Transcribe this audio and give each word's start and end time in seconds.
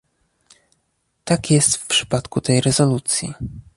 Tak 1.23 1.51
jest 1.51 1.77
w 1.77 1.87
przypadku 1.87 2.41
tej 2.41 2.61
rezolucji 2.61 3.33